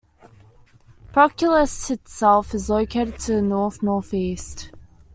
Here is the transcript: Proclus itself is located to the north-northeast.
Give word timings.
Proclus 1.13 1.91
itself 1.91 2.55
is 2.55 2.71
located 2.71 3.19
to 3.19 3.33
the 3.33 3.41
north-northeast. 3.43 4.71